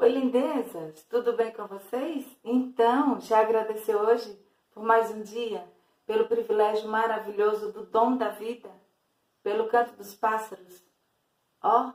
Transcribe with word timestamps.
Oi, 0.00 0.10
lindezas, 0.10 1.02
tudo 1.10 1.32
bem 1.32 1.52
com 1.52 1.66
vocês? 1.66 2.24
Então, 2.44 3.20
já 3.20 3.40
agradeceu 3.40 3.98
hoje 3.98 4.38
por 4.70 4.84
mais 4.84 5.10
um 5.10 5.22
dia, 5.22 5.68
pelo 6.06 6.28
privilégio 6.28 6.88
maravilhoso 6.88 7.72
do 7.72 7.84
dom 7.84 8.16
da 8.16 8.28
vida, 8.28 8.70
pelo 9.42 9.66
canto 9.66 9.96
dos 9.96 10.14
pássaros? 10.14 10.84
Ó, 11.60 11.88
oh, 11.88 11.92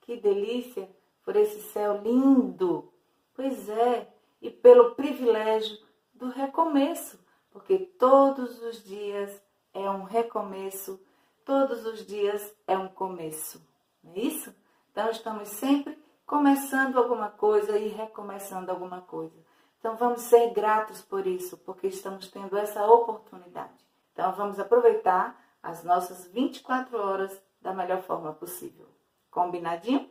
que 0.00 0.16
delícia 0.16 0.90
por 1.22 1.36
esse 1.36 1.60
céu 1.70 2.02
lindo! 2.02 2.92
Pois 3.32 3.68
é, 3.68 4.12
e 4.42 4.50
pelo 4.50 4.96
privilégio 4.96 5.78
do 6.12 6.30
recomeço, 6.30 7.16
porque 7.52 7.78
todos 7.78 8.60
os 8.60 8.82
dias 8.82 9.40
é 9.72 9.88
um 9.88 10.02
recomeço, 10.02 11.00
todos 11.44 11.86
os 11.86 12.04
dias 12.04 12.52
é 12.66 12.76
um 12.76 12.88
começo, 12.88 13.64
não 14.02 14.14
é 14.14 14.18
isso? 14.18 14.52
Então, 14.90 15.08
estamos 15.10 15.46
sempre 15.46 15.96
começando 16.30 16.96
alguma 16.96 17.28
coisa 17.28 17.76
e 17.76 17.88
recomeçando 17.88 18.70
alguma 18.70 19.00
coisa. 19.00 19.34
Então, 19.80 19.96
vamos 19.96 20.20
ser 20.20 20.52
gratos 20.52 21.02
por 21.02 21.26
isso, 21.26 21.58
porque 21.58 21.88
estamos 21.88 22.28
tendo 22.30 22.56
essa 22.56 22.86
oportunidade. 22.86 23.84
Então, 24.12 24.32
vamos 24.34 24.60
aproveitar 24.60 25.36
as 25.60 25.82
nossas 25.82 26.28
24 26.28 26.96
horas 26.96 27.36
da 27.60 27.74
melhor 27.74 28.00
forma 28.02 28.32
possível. 28.32 28.86
Combinadinho? 29.28 30.08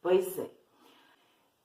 Pois 0.00 0.38
é. 0.38 0.48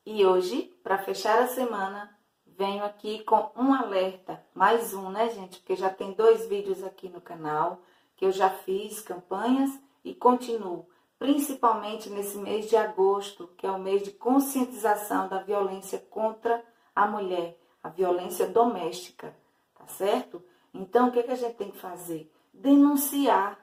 E 0.07 0.25
hoje, 0.25 0.75
para 0.81 0.97
fechar 0.97 1.43
a 1.43 1.47
semana, 1.47 2.17
venho 2.47 2.83
aqui 2.83 3.23
com 3.23 3.51
um 3.55 3.75
alerta, 3.75 4.43
mais 4.55 4.91
um, 4.95 5.11
né, 5.11 5.29
gente? 5.29 5.59
Porque 5.59 5.75
já 5.75 5.91
tem 5.91 6.13
dois 6.13 6.47
vídeos 6.47 6.83
aqui 6.83 7.09
no 7.09 7.21
canal 7.21 7.79
que 8.15 8.25
eu 8.25 8.31
já 8.31 8.49
fiz 8.49 9.01
campanhas 9.01 9.69
e 10.03 10.15
continuo 10.15 10.87
principalmente 11.17 12.09
nesse 12.09 12.37
mês 12.37 12.69
de 12.69 12.75
agosto, 12.75 13.47
que 13.57 13.65
é 13.65 13.71
o 13.71 13.79
mês 13.79 14.03
de 14.03 14.11
conscientização 14.11 15.27
da 15.27 15.39
violência 15.39 15.99
contra 16.09 16.63
a 16.95 17.07
mulher, 17.07 17.57
a 17.81 17.89
violência 17.89 18.47
doméstica, 18.47 19.35
tá 19.75 19.87
certo? 19.87 20.43
Então, 20.73 21.07
o 21.07 21.11
que, 21.11 21.19
é 21.19 21.23
que 21.23 21.31
a 21.31 21.35
gente 21.35 21.55
tem 21.55 21.71
que 21.71 21.77
fazer? 21.77 22.31
Denunciar. 22.53 23.59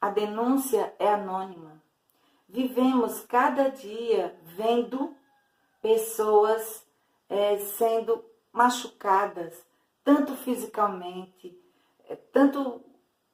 A 0.00 0.10
denúncia 0.10 0.94
é 0.98 1.08
anônima. 1.12 1.82
Vivemos 2.48 3.20
cada 3.22 3.68
dia 3.68 4.38
vendo 4.44 5.16
pessoas 5.82 6.86
é, 7.28 7.58
sendo 7.58 8.24
machucadas, 8.52 9.66
tanto 10.04 10.34
fisicamente, 10.36 11.58
é, 12.08 12.16
tanto 12.16 12.82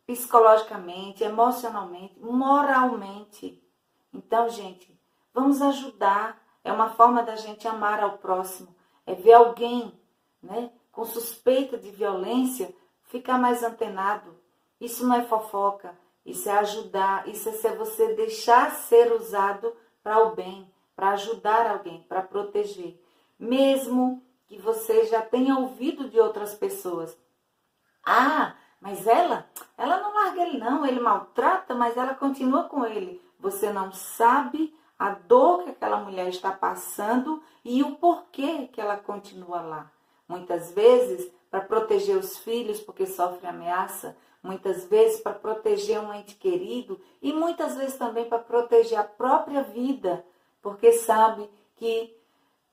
psicologicamente, 0.07 1.25
emocionalmente, 1.25 2.19
moralmente. 2.21 3.63
Então, 4.13 4.49
gente, 4.49 4.99
vamos 5.33 5.61
ajudar. 5.63 6.43
É 6.63 6.73
uma 6.73 6.91
forma 6.91 7.23
da 7.23 7.37
gente 7.37 7.69
amar 7.69 8.03
ao 8.03 8.19
próximo. 8.19 8.75
É 9.07 9.15
ver 9.15 9.35
alguém, 9.35 9.93
né, 10.43 10.71
com 10.91 11.05
suspeita 11.05 11.77
de 11.77 11.91
violência, 11.91 12.75
ficar 13.03 13.39
mais 13.39 13.63
antenado. 13.63 14.39
Isso 14.81 15.07
não 15.07 15.17
é 15.17 15.25
fofoca, 15.25 15.97
isso 16.25 16.49
é 16.49 16.53
ajudar, 16.59 17.29
isso 17.29 17.49
é 17.49 17.77
você 17.77 18.15
deixar 18.15 18.71
ser 18.71 19.13
usado 19.13 19.75
para 20.03 20.23
o 20.25 20.35
bem, 20.35 20.71
para 20.97 21.11
ajudar 21.11 21.67
alguém, 21.67 22.03
para 22.09 22.23
proteger. 22.23 22.99
Mesmo 23.39 24.23
que 24.47 24.59
você 24.59 25.07
já 25.07 25.21
tenha 25.21 25.59
ouvido 25.59 26.09
de 26.09 26.19
outras 26.19 26.55
pessoas. 26.55 27.17
Ah, 28.05 28.55
mas 28.85 29.07
ela, 29.07 29.49
ela 29.79 29.99
não 29.99 30.13
larga 30.13 30.43
ele 30.43 30.59
não, 30.59 30.85
ele 30.85 31.01
maltrata, 31.01 31.75
mas 31.75 31.97
ela 31.97 32.15
continua 32.15 32.65
com 32.65 32.85
ele. 32.85 33.19
Você 33.41 33.73
não 33.73 33.91
sabe 33.91 34.77
a 34.99 35.09
dor 35.09 35.65
que 35.65 35.71
aquela 35.71 35.97
mulher 35.97 36.29
está 36.29 36.53
passando 36.53 37.43
e 37.65 37.83
o 37.83 37.97
porquê 37.97 38.69
que 38.71 38.79
ela 38.79 38.99
continua 38.99 39.63
lá. 39.63 39.91
Muitas 40.29 40.71
vezes 40.73 41.33
para 41.51 41.63
proteger 41.63 42.19
os 42.19 42.37
filhos 42.37 42.79
porque 42.79 43.07
sofre 43.07 43.47
ameaça, 43.47 44.15
muitas 44.43 44.85
vezes 44.85 45.19
para 45.19 45.33
proteger 45.33 45.99
um 45.99 46.13
ente 46.13 46.35
querido 46.35 47.01
e 47.23 47.33
muitas 47.33 47.77
vezes 47.77 47.97
também 47.97 48.29
para 48.29 48.39
proteger 48.39 48.99
a 48.99 49.05
própria 49.05 49.63
vida, 49.63 50.23
porque 50.61 50.93
sabe 50.93 51.49
que 51.77 52.15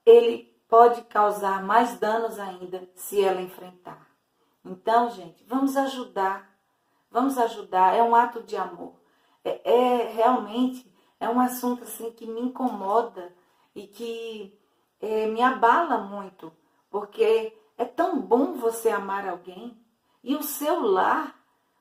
ele 0.05 0.53
pode 0.67 1.03
causar 1.03 1.63
mais 1.63 1.97
danos 1.97 2.37
ainda 2.37 2.85
se 2.95 3.23
ela 3.23 3.39
enfrentar. 3.39 4.10
Então, 4.63 5.09
gente, 5.09 5.43
vamos 5.45 5.75
ajudar. 5.75 6.49
Vamos 7.09 7.37
ajudar. 7.37 7.95
É 7.95 8.03
um 8.03 8.15
ato 8.15 8.43
de 8.43 8.55
amor. 8.55 8.93
É, 9.43 9.71
é 9.71 10.11
realmente 10.11 10.91
é 11.19 11.29
um 11.29 11.39
assunto 11.39 11.83
assim 11.83 12.11
que 12.11 12.25
me 12.25 12.41
incomoda 12.41 13.33
e 13.75 13.87
que 13.87 14.59
é, 14.99 15.27
me 15.27 15.41
abala 15.41 15.99
muito, 15.99 16.51
porque 16.89 17.55
é 17.77 17.85
tão 17.85 18.19
bom 18.19 18.53
você 18.53 18.89
amar 18.89 19.27
alguém 19.27 19.77
e 20.23 20.35
o 20.35 20.43
seu 20.43 20.81
lar, 20.81 21.35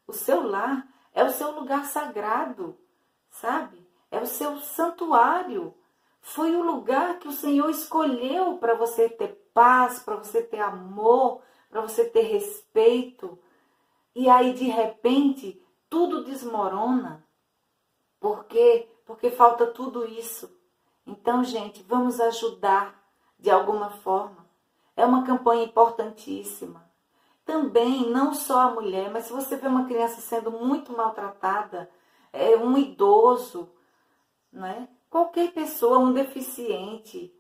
o 0.06 0.12
seu 0.12 0.46
lar 0.46 0.86
é 1.12 1.24
o 1.24 1.30
seu 1.30 1.50
lugar 1.52 1.84
sagrado, 1.86 2.78
sabe? 3.30 3.86
É 4.10 4.20
o 4.20 4.26
seu 4.26 4.58
santuário. 4.58 5.74
Foi 6.20 6.54
o 6.54 6.62
lugar 6.62 7.18
que 7.18 7.28
o 7.28 7.32
Senhor 7.32 7.70
escolheu 7.70 8.58
para 8.58 8.74
você 8.74 9.08
ter 9.08 9.50
paz, 9.54 10.00
para 10.00 10.16
você 10.16 10.42
ter 10.42 10.60
amor, 10.60 11.42
para 11.70 11.80
você 11.80 12.04
ter 12.04 12.22
respeito. 12.22 13.38
E 14.14 14.28
aí, 14.28 14.52
de 14.52 14.64
repente, 14.64 15.62
tudo 15.88 16.24
desmorona. 16.24 17.24
Por 18.18 18.44
quê? 18.44 18.88
Porque 19.06 19.30
falta 19.30 19.66
tudo 19.66 20.04
isso. 20.04 20.54
Então, 21.06 21.42
gente, 21.42 21.82
vamos 21.82 22.20
ajudar 22.20 23.00
de 23.38 23.50
alguma 23.50 23.90
forma. 23.90 24.46
É 24.96 25.06
uma 25.06 25.24
campanha 25.24 25.64
importantíssima. 25.64 26.84
Também, 27.44 28.10
não 28.10 28.34
só 28.34 28.60
a 28.60 28.70
mulher, 28.70 29.10
mas 29.10 29.24
se 29.24 29.32
você 29.32 29.56
vê 29.56 29.66
uma 29.66 29.86
criança 29.86 30.20
sendo 30.20 30.50
muito 30.50 30.92
maltratada, 30.92 31.90
é 32.32 32.56
um 32.56 32.76
idoso, 32.76 33.72
né? 34.52 34.88
qualquer 35.08 35.52
pessoa, 35.52 35.98
um 35.98 36.12
deficiente, 36.12 37.34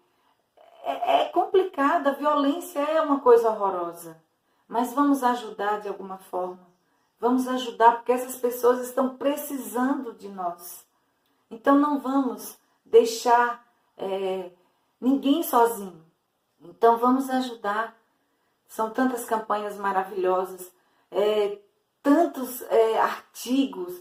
é, 0.84 1.22
é 1.22 1.24
complicado, 1.28 2.08
a 2.08 2.12
violência 2.12 2.78
é 2.80 3.00
uma 3.00 3.20
coisa 3.20 3.50
horrorosa. 3.50 4.22
Mas 4.68 4.92
vamos 4.92 5.22
ajudar 5.22 5.80
de 5.80 5.88
alguma 5.88 6.18
forma. 6.18 6.70
Vamos 7.18 7.46
ajudar 7.48 7.96
porque 7.96 8.12
essas 8.12 8.36
pessoas 8.36 8.80
estão 8.80 9.16
precisando 9.16 10.14
de 10.14 10.28
nós. 10.28 10.86
Então 11.50 11.76
não 11.76 11.98
vamos 11.98 12.56
deixar 12.84 13.66
é, 13.96 14.50
ninguém 15.00 15.42
sozinho. 15.42 16.04
Então 16.60 16.96
vamos 16.98 17.28
ajudar. 17.28 17.96
São 18.68 18.90
tantas 18.90 19.24
campanhas 19.24 19.76
maravilhosas, 19.76 20.72
é, 21.10 21.58
tantos 22.02 22.62
é, 22.62 23.00
artigos, 23.00 24.00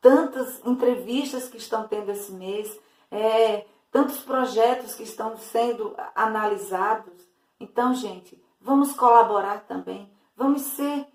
tantas 0.00 0.64
entrevistas 0.64 1.48
que 1.48 1.56
estão 1.56 1.88
tendo 1.88 2.12
esse 2.12 2.30
mês, 2.30 2.78
é, 3.10 3.66
tantos 3.96 4.18
projetos 4.18 4.94
que 4.94 5.04
estão 5.04 5.38
sendo 5.38 5.96
analisados. 6.14 7.14
Então, 7.58 7.94
gente, 7.94 8.38
vamos 8.60 8.92
colaborar 8.92 9.60
também. 9.60 10.12
Vamos 10.36 10.60
ser 10.60 11.06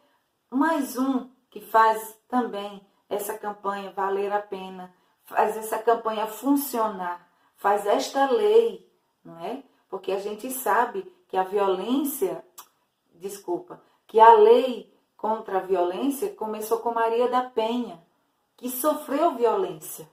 mais 0.50 0.98
um 0.98 1.30
que 1.52 1.62
faz 1.62 2.18
também 2.28 2.84
essa 3.08 3.38
campanha 3.38 3.92
valer 3.92 4.34
a 4.34 4.42
pena, 4.42 4.92
faz 5.26 5.56
essa 5.58 5.78
campanha 5.78 6.26
funcionar, 6.26 7.30
faz 7.56 7.86
esta 7.86 8.28
lei, 8.32 8.92
não 9.24 9.40
é? 9.46 9.62
Porque 9.88 10.12
a 10.12 10.20
gente 10.20 10.50
sabe 10.50 11.04
que 11.28 11.38
a 11.38 11.44
violência, 11.44 12.44
desculpa, 13.14 13.80
que 14.08 14.20
a 14.20 14.34
lei 14.34 14.92
contra 15.16 15.60
a 15.60 15.62
violência 15.62 16.34
começou 16.34 16.80
com 16.80 16.92
Maria 16.92 17.30
da 17.30 17.44
Penha, 17.44 18.04
que 18.58 18.72
sofreu 18.72 19.36
violência, 19.36 20.10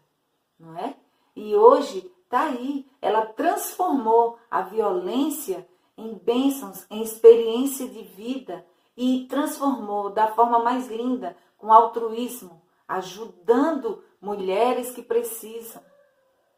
não 0.60 0.76
é? 0.76 0.94
E 1.34 1.56
hoje 1.56 2.12
está 2.28 2.42
aí, 2.42 2.86
ela 3.00 3.24
transformou 3.24 4.38
a 4.50 4.60
violência 4.60 5.66
em 5.96 6.14
bênçãos, 6.14 6.86
em 6.90 7.02
experiência 7.02 7.88
de 7.88 8.02
vida 8.02 8.64
e 8.94 9.26
transformou 9.28 10.10
da 10.10 10.28
forma 10.28 10.58
mais 10.58 10.88
linda, 10.88 11.34
com 11.56 11.72
altruísmo, 11.72 12.60
ajudando 12.86 14.04
mulheres 14.20 14.90
que 14.90 15.02
precisam, 15.02 15.82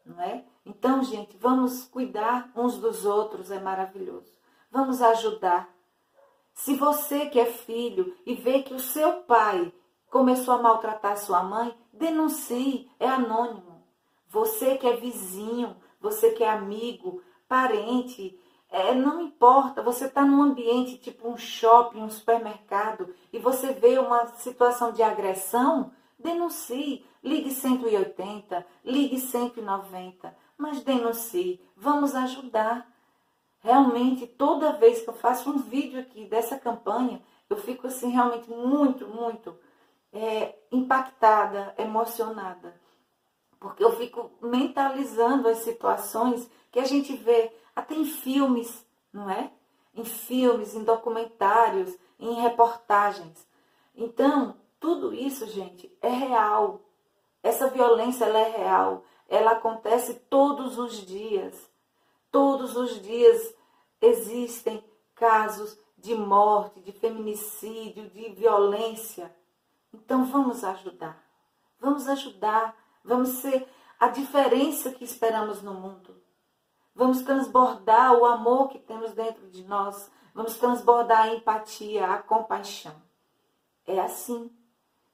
não 0.05 0.21
é? 0.21 0.43
Então, 0.65 1.03
gente, 1.03 1.37
vamos 1.37 1.85
cuidar 1.85 2.51
uns 2.55 2.77
dos 2.77 3.05
outros, 3.05 3.49
é 3.49 3.59
maravilhoso. 3.59 4.31
Vamos 4.69 5.01
ajudar. 5.01 5.69
Se 6.53 6.75
você 6.75 7.27
que 7.27 7.39
é 7.39 7.45
filho 7.45 8.15
e 8.25 8.35
vê 8.35 8.61
que 8.61 8.73
o 8.73 8.79
seu 8.79 9.23
pai 9.23 9.73
começou 10.09 10.53
a 10.53 10.61
maltratar 10.61 11.17
sua 11.17 11.41
mãe, 11.41 11.75
denuncie, 11.93 12.91
é 12.99 13.07
anônimo. 13.07 13.70
Você 14.31 14.77
que 14.77 14.87
é 14.87 14.95
vizinho, 14.95 15.75
você 15.99 16.31
que 16.31 16.41
é 16.41 16.49
amigo, 16.49 17.21
parente, 17.49 18.39
é, 18.69 18.93
não 18.93 19.19
importa, 19.19 19.83
você 19.83 20.05
está 20.05 20.23
num 20.25 20.41
ambiente 20.41 20.97
tipo 20.97 21.27
um 21.27 21.35
shopping, 21.35 22.01
um 22.01 22.09
supermercado, 22.09 23.13
e 23.33 23.37
você 23.37 23.73
vê 23.73 23.99
uma 23.99 24.27
situação 24.37 24.93
de 24.93 25.03
agressão, 25.03 25.91
denuncie, 26.17 27.05
ligue 27.21 27.51
180, 27.51 28.65
ligue 28.85 29.19
190, 29.19 30.33
mas 30.57 30.81
denuncie, 30.81 31.59
vamos 31.75 32.15
ajudar. 32.15 32.89
Realmente, 33.59 34.25
toda 34.25 34.77
vez 34.77 35.01
que 35.01 35.09
eu 35.09 35.13
faço 35.13 35.51
um 35.51 35.57
vídeo 35.57 35.99
aqui 35.99 36.25
dessa 36.25 36.57
campanha, 36.57 37.21
eu 37.49 37.57
fico 37.57 37.85
assim 37.85 38.11
realmente 38.11 38.49
muito, 38.49 39.05
muito 39.07 39.59
é, 40.13 40.55
impactada, 40.71 41.75
emocionada. 41.77 42.79
Porque 43.61 43.83
eu 43.83 43.95
fico 43.95 44.31
mentalizando 44.41 45.47
as 45.47 45.59
situações 45.59 46.49
que 46.71 46.79
a 46.79 46.83
gente 46.83 47.15
vê 47.15 47.53
até 47.75 47.93
em 47.93 48.05
filmes, 48.05 48.83
não 49.13 49.29
é? 49.29 49.51
Em 49.93 50.03
filmes, 50.03 50.73
em 50.73 50.83
documentários, 50.83 51.95
em 52.19 52.41
reportagens. 52.41 53.47
Então, 53.95 54.57
tudo 54.79 55.13
isso, 55.13 55.45
gente, 55.45 55.95
é 56.01 56.09
real. 56.09 56.81
Essa 57.43 57.67
violência 57.67 58.25
ela 58.25 58.39
é 58.39 58.57
real. 58.57 59.03
Ela 59.29 59.51
acontece 59.51 60.15
todos 60.27 60.79
os 60.79 61.05
dias. 61.05 61.71
Todos 62.31 62.75
os 62.75 62.99
dias 62.99 63.53
existem 64.01 64.83
casos 65.13 65.77
de 65.99 66.15
morte, 66.15 66.79
de 66.79 66.91
feminicídio, 66.91 68.09
de 68.09 68.29
violência. 68.29 69.31
Então 69.93 70.25
vamos 70.25 70.63
ajudar. 70.63 71.23
Vamos 71.79 72.07
ajudar. 72.07 72.80
Vamos 73.03 73.29
ser 73.29 73.67
a 73.99 74.07
diferença 74.07 74.91
que 74.91 75.03
esperamos 75.03 75.61
no 75.61 75.73
mundo. 75.73 76.21
Vamos 76.93 77.21
transbordar 77.21 78.13
o 78.13 78.25
amor 78.25 78.69
que 78.69 78.79
temos 78.79 79.13
dentro 79.13 79.49
de 79.49 79.63
nós. 79.63 80.11
Vamos 80.33 80.57
transbordar 80.57 81.23
a 81.23 81.33
empatia, 81.33 82.07
a 82.07 82.21
compaixão. 82.21 82.95
É 83.85 83.99
assim. 83.99 84.51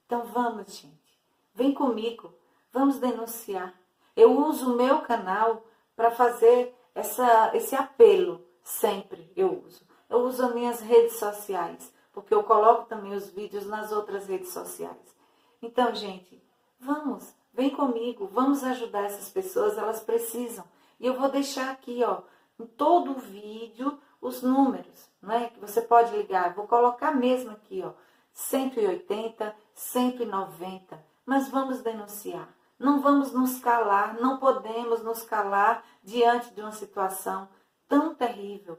Então 0.06 0.24
vamos, 0.24 0.76
gente. 0.76 1.20
Vem 1.54 1.72
comigo. 1.72 2.34
Vamos 2.72 2.98
denunciar. 2.98 3.74
Eu 4.16 4.38
uso 4.38 4.72
o 4.72 4.76
meu 4.76 5.00
canal 5.02 5.64
para 5.94 6.10
fazer 6.10 6.74
essa, 6.94 7.56
esse 7.56 7.74
apelo. 7.74 8.44
Sempre 8.62 9.32
eu 9.34 9.62
uso. 9.64 9.86
Eu 10.08 10.20
uso 10.20 10.44
as 10.44 10.54
minhas 10.54 10.80
redes 10.80 11.18
sociais, 11.18 11.92
porque 12.12 12.34
eu 12.34 12.42
coloco 12.42 12.86
também 12.86 13.14
os 13.14 13.28
vídeos 13.30 13.66
nas 13.66 13.92
outras 13.92 14.26
redes 14.26 14.50
sociais. 14.50 15.16
Então, 15.60 15.94
gente, 15.94 16.42
vamos, 16.78 17.34
vem 17.58 17.70
comigo, 17.70 18.28
vamos 18.28 18.62
ajudar 18.62 19.06
essas 19.06 19.28
pessoas, 19.30 19.76
elas 19.76 19.98
precisam. 19.98 20.64
E 21.00 21.04
eu 21.04 21.18
vou 21.18 21.28
deixar 21.28 21.72
aqui, 21.72 22.04
ó, 22.04 22.22
em 22.56 22.64
todo 22.64 23.10
o 23.10 23.18
vídeo, 23.18 23.98
os 24.20 24.42
números, 24.42 25.10
né, 25.20 25.50
que 25.50 25.58
você 25.58 25.82
pode 25.82 26.16
ligar. 26.16 26.54
Vou 26.54 26.68
colocar 26.68 27.10
mesmo 27.10 27.50
aqui, 27.50 27.82
ó, 27.84 27.94
180, 28.32 29.56
190. 29.74 31.04
Mas 31.26 31.48
vamos 31.48 31.82
denunciar. 31.82 32.48
Não 32.78 33.00
vamos 33.00 33.32
nos 33.32 33.58
calar, 33.58 34.14
não 34.20 34.38
podemos 34.38 35.02
nos 35.02 35.24
calar 35.24 35.84
diante 36.04 36.54
de 36.54 36.60
uma 36.60 36.70
situação 36.70 37.48
tão 37.88 38.14
terrível, 38.14 38.78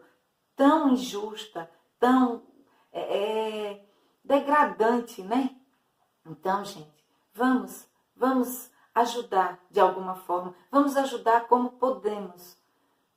tão 0.55 0.93
injusta, 0.93 1.69
tão 1.99 2.43
é, 2.93 3.01
é, 3.01 3.85
degradante, 4.23 5.21
né? 5.21 5.53
Então, 6.25 6.63
gente, 6.63 7.05
vamos, 7.33 7.88
vamos 8.19 8.69
ajudar 8.93 9.59
de 9.71 9.79
alguma 9.79 10.15
forma, 10.15 10.53
vamos 10.69 10.95
ajudar 10.97 11.47
como 11.47 11.71
podemos. 11.71 12.57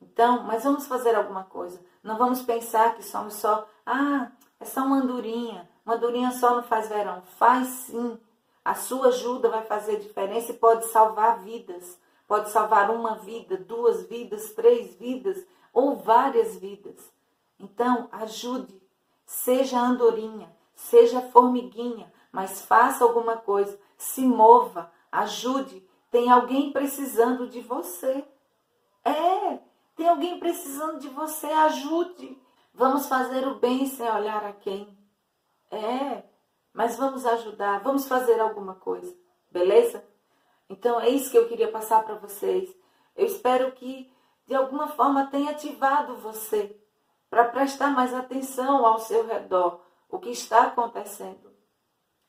Então, 0.01 0.45
mas 0.45 0.65
vamos 0.65 0.87
fazer 0.87 1.15
alguma 1.15 1.45
coisa. 1.45 1.81
Não 2.03 2.17
vamos 2.17 2.43
pensar 2.43 2.95
que 2.95 3.05
somos 3.05 3.35
só, 3.35 3.69
ah, 3.85 4.31
é 4.59 4.65
só 4.65 4.83
uma 4.85 4.97
andorinha. 4.97 5.69
Uma 5.85 5.97
andorinha 5.97 6.31
só 6.33 6.57
não 6.57 6.63
faz 6.63 6.89
verão. 6.89 7.23
Faz 7.37 7.69
sim. 7.69 8.19
A 8.65 8.75
sua 8.75 9.09
ajuda 9.09 9.49
vai 9.49 9.65
fazer 9.65 9.99
diferença 9.99 10.53
e 10.53 10.57
pode 10.57 10.87
salvar 10.87 11.41
vidas. 11.41 11.99
Pode 12.27 12.51
salvar 12.51 12.91
uma 12.91 13.17
vida, 13.17 13.57
duas 13.57 14.05
vidas, 14.09 14.53
três 14.53 14.95
vidas 14.95 15.45
ou 15.73 15.97
várias 15.97 16.57
vidas. 16.57 16.97
Então, 17.59 18.09
ajude. 18.13 18.81
Seja 19.25 19.81
andorinha, 19.81 20.55
seja 20.75 21.21
formiguinha, 21.21 22.13
mas 22.31 22.63
faça 22.63 23.05
alguma 23.05 23.37
coisa. 23.37 23.79
Se 24.03 24.23
mova, 24.23 24.91
ajude. 25.13 25.87
Tem 26.11 26.29
alguém 26.29 26.73
precisando 26.73 27.49
de 27.49 27.61
você. 27.61 28.25
É, 29.05 29.61
tem 29.95 30.09
alguém 30.09 30.41
precisando 30.41 30.99
de 30.99 31.09
você. 31.09 31.47
Ajude. 31.47 32.37
Vamos 32.75 33.07
fazer 33.07 33.47
o 33.47 33.61
bem 33.61 33.87
sem 33.87 34.11
olhar 34.11 34.45
a 34.45 34.53
quem. 34.53 34.99
É, 35.71 36.25
mas 36.75 36.97
vamos 36.97 37.25
ajudar, 37.25 37.81
vamos 37.81 38.09
fazer 38.09 38.41
alguma 38.41 38.75
coisa, 38.75 39.17
beleza? 39.51 40.05
Então 40.69 41.01
é 41.01 41.09
isso 41.09 41.31
que 41.31 41.39
eu 41.39 41.49
queria 41.49 41.71
passar 41.71 42.03
para 42.03 42.17
vocês. 42.17 42.75
Eu 43.15 43.25
espero 43.25 43.71
que 43.73 44.13
de 44.47 44.55
alguma 44.55 44.89
forma 44.89 45.29
tenha 45.29 45.53
ativado 45.53 46.17
você 46.17 46.77
para 47.31 47.45
prestar 47.45 47.93
mais 47.93 48.13
atenção 48.13 48.85
ao 48.85 48.99
seu 48.99 49.25
redor, 49.27 49.81
o 50.09 50.19
que 50.19 50.31
está 50.31 50.65
acontecendo. 50.65 51.52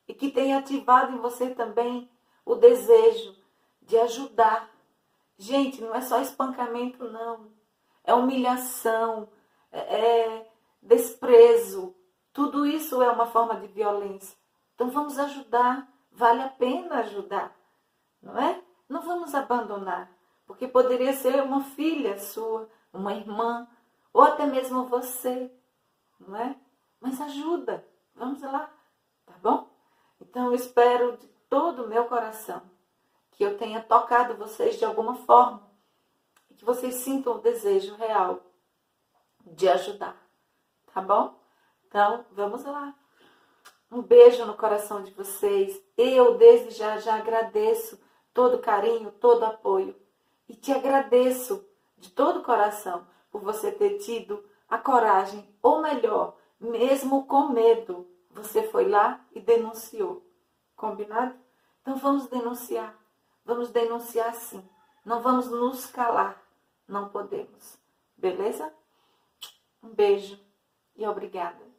E 0.08 0.14
que 0.14 0.32
tenha 0.32 0.60
ativado 0.60 1.14
em 1.14 1.20
você 1.20 1.50
também 1.52 2.10
o 2.46 2.56
desejo 2.56 3.36
de 3.82 3.98
ajudar. 3.98 4.70
Gente, 5.38 5.82
não 5.82 5.96
é 5.96 6.02
só 6.02 6.20
espancamento, 6.20 7.10
não. 7.10 7.52
É 8.04 8.14
humilhação, 8.14 9.30
é, 9.72 9.80
é 9.80 10.52
desprezo, 10.82 11.96
tudo 12.34 12.66
isso 12.66 13.02
é 13.02 13.10
uma 13.10 13.28
forma 13.28 13.56
de 13.56 13.68
violência. 13.68 14.38
Então 14.76 14.90
vamos 14.90 15.18
ajudar, 15.20 15.88
vale 16.12 16.42
a 16.42 16.50
pena 16.50 17.00
ajudar, 17.00 17.56
não 18.22 18.38
é? 18.38 18.62
Não 18.90 19.02
vamos 19.02 19.34
abandonar, 19.34 20.12
porque 20.46 20.68
poderia 20.68 21.14
ser 21.14 21.42
uma 21.42 21.62
filha 21.62 22.18
sua, 22.20 22.70
uma 22.92 23.14
irmã, 23.14 23.68
ou 24.12 24.22
até 24.22 24.46
mesmo 24.46 24.86
você, 24.88 25.52
não 26.20 26.36
é? 26.36 26.56
Mas 27.00 27.22
ajuda, 27.22 27.88
vamos 28.16 28.42
lá, 28.42 28.72
tá 29.26 29.34
bom? 29.42 29.73
Então 30.34 30.52
espero 30.52 31.16
de 31.16 31.28
todo 31.48 31.84
o 31.84 31.88
meu 31.88 32.06
coração 32.06 32.64
que 33.34 33.44
eu 33.44 33.56
tenha 33.56 33.80
tocado 33.84 34.36
vocês 34.36 34.80
de 34.80 34.84
alguma 34.84 35.14
forma 35.14 35.62
e 36.50 36.56
que 36.56 36.66
vocês 36.66 36.96
sintam 36.96 37.36
o 37.36 37.40
desejo 37.40 37.94
real 37.94 38.42
de 39.46 39.70
ajudar, 39.70 40.18
tá 40.92 41.00
bom? 41.00 41.40
Então, 41.86 42.26
vamos 42.32 42.64
lá. 42.64 42.96
Um 43.92 44.02
beijo 44.02 44.44
no 44.48 44.58
coração 44.58 45.04
de 45.04 45.12
vocês. 45.12 45.80
Eu, 45.96 46.36
desde 46.36 46.72
já, 46.72 46.98
já 46.98 47.14
agradeço 47.14 48.02
todo 48.34 48.58
carinho, 48.58 49.12
todo 49.12 49.46
apoio. 49.46 49.96
E 50.50 50.56
te 50.56 50.72
agradeço 50.72 51.64
de 51.96 52.10
todo 52.10 52.40
o 52.40 52.44
coração 52.44 53.06
por 53.30 53.42
você 53.42 53.72
ter 53.72 54.00
tido 54.00 54.44
a 54.68 54.80
coragem, 54.80 55.48
ou 55.62 55.80
melhor, 55.80 56.36
mesmo 56.60 57.28
com 57.28 57.50
medo, 57.50 58.08
você 58.32 58.64
foi 58.64 58.90
lá 58.90 59.24
e 59.32 59.40
denunciou. 59.40 60.24
Combinado? 60.76 61.36
Então 61.82 61.96
vamos 61.96 62.28
denunciar. 62.28 62.98
Vamos 63.46 63.70
denunciar 63.70 64.34
sim. 64.34 64.68
Não 65.04 65.22
vamos 65.22 65.50
nos 65.50 65.86
calar. 65.86 66.42
Não 66.88 67.10
podemos. 67.10 67.78
Beleza? 68.18 68.74
Um 69.82 69.90
beijo 69.90 70.40
e 70.96 71.06
obrigada. 71.06 71.73